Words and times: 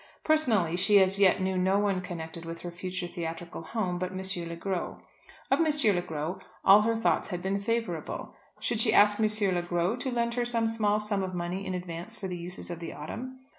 Personally 0.23 0.75
she 0.77 0.99
as 0.99 1.19
yet 1.19 1.41
knew 1.43 1.59
no 1.59 1.77
one 1.77 2.01
connected 2.01 2.43
with 2.43 2.63
her 2.63 2.71
future 2.71 3.05
theatrical 3.05 3.61
home 3.61 3.99
but 3.99 4.11
M. 4.11 4.47
Le 4.49 4.55
Gros. 4.55 4.97
Of 5.51 5.59
M. 5.59 5.95
Le 5.95 6.01
Gros 6.01 6.39
all 6.65 6.81
her 6.81 6.95
thoughts 6.95 7.27
had 7.27 7.43
been 7.43 7.59
favourable. 7.61 8.33
Should 8.59 8.79
she 8.79 8.93
ask 8.93 9.19
M. 9.19 9.27
Le 9.53 9.61
Gros 9.61 10.01
to 10.01 10.09
lend 10.09 10.33
her 10.33 10.43
some 10.43 10.67
small 10.67 10.99
sum 10.99 11.21
of 11.21 11.35
money 11.35 11.67
in 11.67 11.75
advance 11.75 12.15
for 12.15 12.27
the 12.27 12.35
uses 12.35 12.71
of 12.71 12.79
the 12.79 12.93
autumn? 12.93 13.41